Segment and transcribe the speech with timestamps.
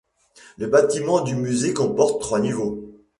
[0.57, 2.89] Le bâtiment du musée comporte trois niveaux.